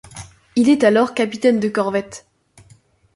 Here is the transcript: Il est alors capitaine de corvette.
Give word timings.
Il 0.55 0.69
est 0.69 0.83
alors 0.83 1.13
capitaine 1.13 1.59
de 1.59 1.69
corvette. 1.69 2.25